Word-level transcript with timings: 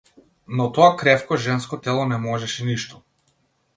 Но 0.55 0.63
тоа 0.77 0.89
кревко 1.01 1.33
женско 1.45 1.79
тело 1.89 2.07
не 2.13 2.19
можеше 2.27 2.67
ништо. 2.71 3.03